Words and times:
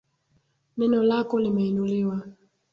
Neno 0.77 1.03
lako 1.03 1.39
limeinuliwa. 1.39 2.17